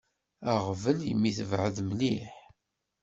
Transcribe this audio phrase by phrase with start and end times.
[0.53, 2.33] Aɣbel imi tebεed mliḥ.